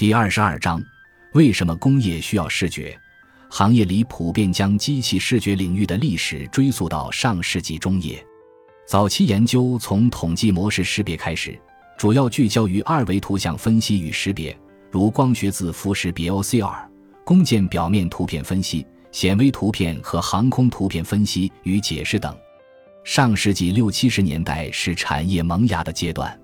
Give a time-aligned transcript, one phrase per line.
[0.00, 0.82] 第二十二章：
[1.34, 2.98] 为什么工业需要视觉？
[3.50, 8.26] 行业里普遍将机器视觉领域的历史追溯到上世纪中叶。
[8.86, 11.60] 早期研究从统计模式识别开始，
[11.98, 14.58] 主要聚焦于二维图像分析与识别，
[14.90, 16.88] 如光学字符识别 （OCR）、
[17.22, 22.34] 工件表面图片分析、显微图片和航空图片分析与解释等。
[23.04, 26.40] 上世纪六七十年代是产业萌芽的阶段，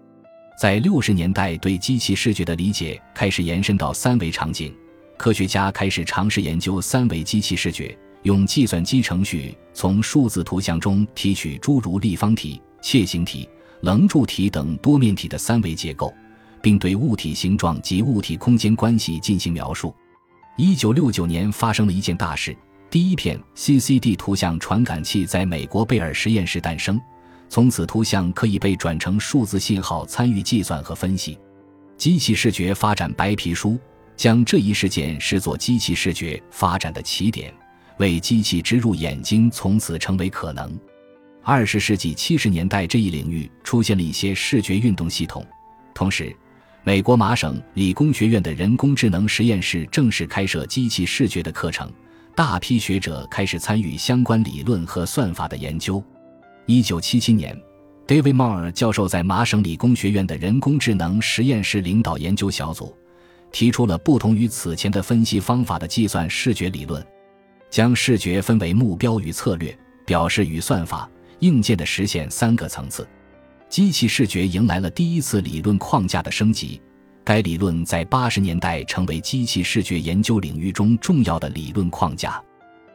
[0.57, 4.75] 在六十年代，对机器视觉的理解开始延伸到三维场景。
[5.19, 13.47] 科学家开始尝试研究三维机器视觉，用计算机程序从数字图像中提取诸如立方体、楔形体、
[13.83, 16.11] 棱柱体等多面体的三维结构，
[16.63, 19.95] 并对物体形状及物体空间关系进行描述。
[20.57, 22.57] 一九六九年发生了一件大事：
[22.89, 26.99] 第一片 CCD 图像传感器在美国贝尔实验室诞生，
[27.49, 31.39] 从此图像可以被转成数字信号参与计算和分析。
[31.97, 33.79] 机器视觉发展白皮书。
[34.17, 37.53] 将这一事件视作机器视觉发展的起点，
[37.99, 40.75] 为机器植入眼睛从此成为可能。
[41.43, 45.45] 二十世纪七十年代，这一领域出现了一些视觉运动系统。
[45.95, 46.35] 同时，
[46.83, 51.93] 美国麻省理工学院的人工智能实验室正式开设机器视觉的课程，
[52.35, 56.03] 大批学者开始参与相关理论和算法的研究。
[56.69, 57.57] 一九七七年
[58.09, 62.95] ，David Moore 教授在麻省理工学院的人工智能实验室领导研究小组。
[63.53, 67.03] 提出了不同于此前的分析方法的计算视觉理论，
[67.71, 73.07] 将视觉分为目标与策略、表示与算法、硬件的实现三个层次。
[73.69, 76.83] 机器视觉迎来了第一次理论框架的升级，
[77.25, 82.43] 该理论在八十年代成为机器视觉研究领域中重要的理论框架。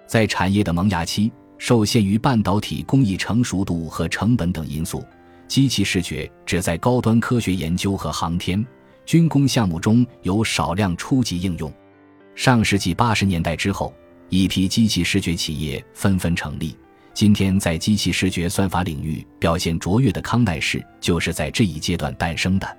[0.06, 1.32] 在产业的萌芽期，
[1.62, 5.06] 受限于半导体工艺成熟度和成本等因素，
[5.48, 8.66] 机器视觉只在高端科学研究和航天。
[9.06, 11.72] 军工项目中有少量初级应用。
[12.34, 13.94] 上世纪八十年代之后，
[14.30, 16.76] 一批机器视觉企业纷纷成立。
[17.14, 22.78] 今天，在机器视觉算法领域表现卓越的康奈氏，就是在这一阶段诞生的。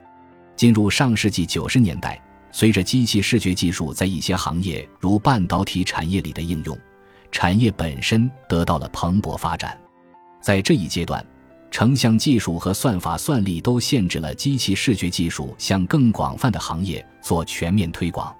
[0.56, 2.20] 进入上世纪九十年代，
[2.50, 6.76] 随着机器视觉技术在一些行业如半导体产业里的应用，
[7.32, 9.76] 产业本身得到了蓬勃发展。
[10.40, 11.24] 在这一阶段，
[11.70, 18.32] 成像技术和算法算力都限制了机器视觉技术向更广泛的行业做全面推广。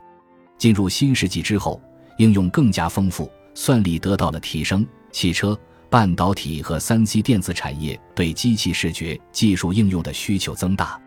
[0.59, 1.81] 进入新世纪之后，
[2.19, 4.87] 应用更加丰富，算力得到了提升。
[5.11, 11.01] 汽车、半导体和三 C 电子产业对机器视觉技术应用的需求增大，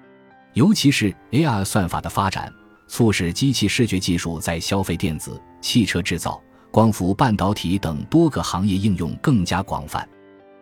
[0.54, 2.52] 尤其是 AR 算法的发展，
[2.88, 6.42] 促使机器视觉技术在消费电子、汽车制造、
[6.76, 10.06] 光伏半导体等多个行业应用更加广泛。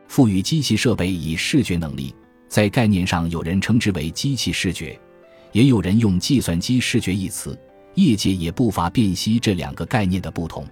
[0.07, 2.13] 赋予机器设备以视觉能力，
[2.47, 4.95] 在概念上有人称之为机器视觉，
[5.53, 7.59] 也有人用计算机视觉一词。
[7.95, 10.67] 业界也不乏辨析这两个概念的不同。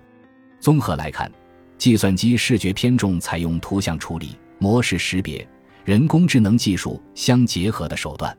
[0.59, 1.31] 综合来看，
[1.75, 5.47] 计算机视觉偏重采用图像处理、模式识别、
[5.83, 8.37] 人工智能技术相结合的手段，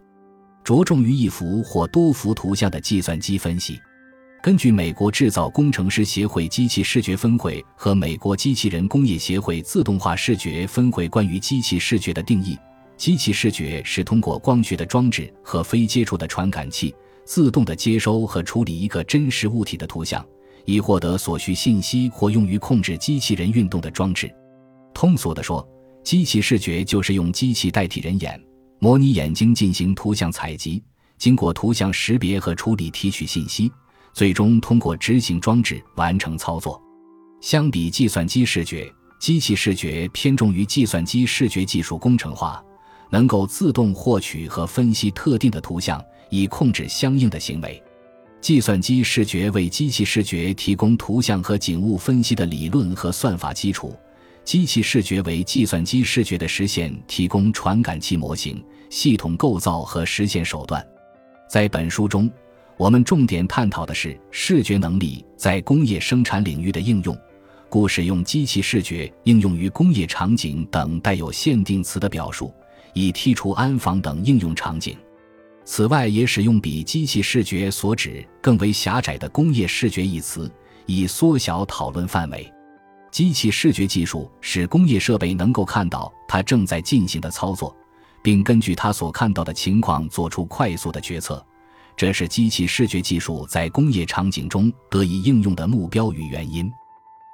[0.63, 3.81] 着重于一幅或多幅图像的计算机分析。
[4.43, 12.59] 根据美国制造工程师协会机器视觉分会和美国机器人工业协会自动化视觉分会关于机器视觉的定义，
[12.97, 16.93] 机器视觉是通过光学的装置和非接触的传感器，
[17.25, 20.27] 自动的接收和处理一个真实物体的图像，
[20.65, 24.29] 以获得所需信息或用于控制机器人运动的装置。
[24.93, 25.65] 通俗地说，
[26.03, 28.43] 机器视觉就是用机器代替人眼，
[28.81, 30.83] 模拟眼睛进行图像采集，
[31.17, 33.71] 经过图像识别和处理提取信息。
[34.13, 36.81] 最终通过执行装置完成操作。
[37.41, 42.63] 相比计算机视觉，机器视觉偏重于计算机视觉技术工程化，
[43.11, 47.83] 能够自动获取和分析特定的图像，以控制相应的行为。
[48.41, 53.97] 计算机视觉为机器视觉提供图像和景物分析的理论和算法基础，
[54.45, 60.85] 机器视觉为计算机视觉的实现提供传感器模型、系统构造和实现手段。
[61.49, 62.31] 在本书中。
[62.77, 67.17] 我们重点探讨的是视觉能力在工业生产领域的应用，
[67.69, 72.53] 故使用机器视觉应用于工业场景等带有限定词的表述，
[72.93, 74.97] 以剔除安防等应用场景。
[75.65, 80.51] 此外，也使用比机器视觉所指更为狭窄的工业视觉一词，
[80.87, 82.53] 以缩小讨论范围。
[83.13, 87.77] 机器视觉技术使工业设备能够看到它正在进行的操作，
[88.23, 91.45] 并根据它所看到的情况做出快速的决策。
[91.97, 96.71] 这是机器视觉技术在工业场景中得以应用的目标与原因。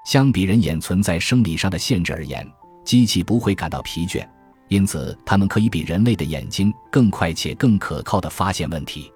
[0.05, 2.47] 相比人眼存在生理上的限制而言，
[2.85, 4.27] 机器不会感到疲倦，
[4.69, 9.13] 因此它们可以比人类的眼睛更快且更可靠地发现问题。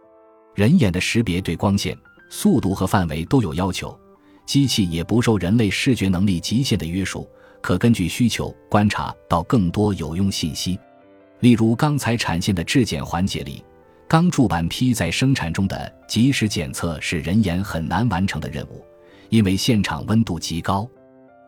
[0.55, 1.97] 人眼的识别对光线、
[2.31, 3.99] 速度和范围都有要求，
[4.45, 7.27] 机器也不受人类视觉能力极限的约束，
[7.63, 10.79] 可根据需求观察到更多有用信息。
[11.41, 13.65] 例如，钢材产线的质检环节里，
[14.13, 18.85] 钢铸板坯在生产中的及时检测是人眼很难完成的任务，
[19.31, 20.87] 因为现场温度极高。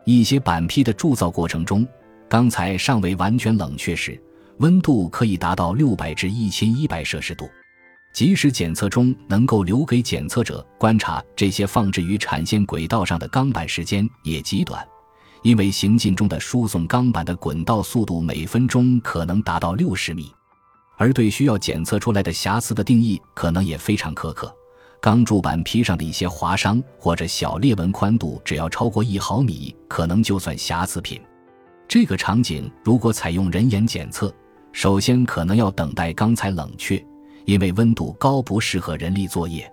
[0.03, 1.87] 一些板坯的铸造过程中，
[2.27, 4.19] 钢材尚未完全冷却时，
[4.57, 7.47] 温度可以达到六百至一千一百摄氏度。
[8.11, 14.83] 及时检测中能够留给检测者观察这些放置于产线轨道上的钢板时间也极短，
[15.43, 20.31] 因为行进中的输送钢板的滚道速度每分钟可能达到六十米，
[20.97, 24.53] 而对需要检测出来的瑕疵的定义可能也非常苛刻。
[25.01, 31.21] 钢铸板坯上的一些划伤或者小裂纹宽度只要超过一毫米，可能就算瑕疵品。
[31.87, 34.33] 这个场景如果采用人眼检测，
[34.71, 37.03] 首先可能要等待钢材冷却。
[37.45, 39.71] 因为温度高不适合人力作业，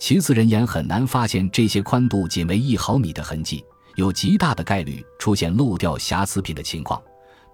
[0.00, 3.64] 其次人眼很难发现这些宽度仅为一毫米的痕迹，
[3.94, 7.00] 有极大的概率出现漏掉瑕疵品的情况。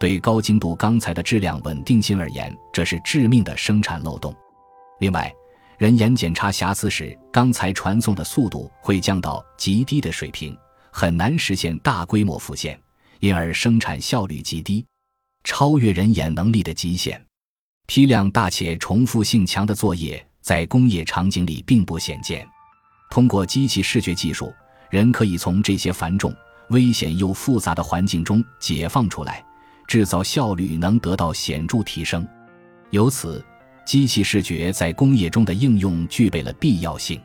[0.01, 4.35] 对高精度钢材的质量稳定性而言，这是致命的生产漏洞。
[4.99, 5.31] 另外，
[5.77, 10.57] 人眼检查瑕疵时，钢材传送的速度会降到极低的水平，
[10.91, 12.81] 很难实现大规模复现，
[13.19, 14.87] 因而生产效率极低，
[15.45, 17.23] 超越人眼能力的极限。
[17.87, 22.49] 批量大且重复性强的作业在工业场景里并不鲜见。
[23.11, 24.51] 通过机器视觉技术，
[24.89, 26.35] 人可以从这些繁重、
[26.71, 29.45] 危险又复杂的环境中解放出来，
[29.91, 32.25] 制造效率能得到显著提升。
[32.91, 33.45] 由此，
[33.85, 37.21] 机器视觉在工业中的应用具备了必要性。